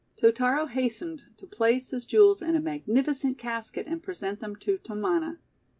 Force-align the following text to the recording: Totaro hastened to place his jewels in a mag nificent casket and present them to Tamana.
Totaro 0.17 0.65
hastened 0.67 1.25
to 1.37 1.45
place 1.45 1.91
his 1.91 2.07
jewels 2.07 2.41
in 2.41 2.55
a 2.55 2.59
mag 2.59 2.87
nificent 2.87 3.37
casket 3.37 3.85
and 3.85 4.01
present 4.01 4.39
them 4.39 4.55
to 4.55 4.79
Tamana. 4.79 5.37